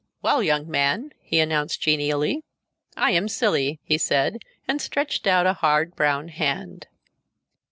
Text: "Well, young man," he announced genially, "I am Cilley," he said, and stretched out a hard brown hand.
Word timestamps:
"Well, 0.23 0.41
young 0.41 0.67
man," 0.67 1.13
he 1.19 1.37
announced 1.39 1.79
genially, 1.79 2.43
"I 2.97 3.11
am 3.11 3.27
Cilley," 3.27 3.77
he 3.83 3.99
said, 3.99 4.39
and 4.67 4.81
stretched 4.81 5.27
out 5.27 5.45
a 5.45 5.53
hard 5.53 5.95
brown 5.95 6.29
hand. 6.29 6.87